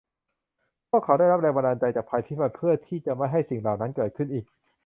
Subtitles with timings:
[0.89, 4.45] พวกเขาได้รับแรงบันดาลใจจากภัยพิบัติเพื่อที่จะไม่ให้สิ่งเหล่านั้นเกิดขึ้นอีก